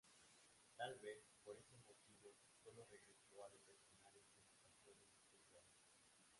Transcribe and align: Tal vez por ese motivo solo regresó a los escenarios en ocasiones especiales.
Tal 0.79 0.95
vez 0.95 1.19
por 1.43 1.55
ese 1.59 1.75
motivo 1.87 2.33
solo 2.63 2.85
regresó 2.89 3.43
a 3.43 3.49
los 3.49 3.61
escenarios 3.69 4.25
en 4.39 4.49
ocasiones 4.55 5.07
especiales. 5.15 5.79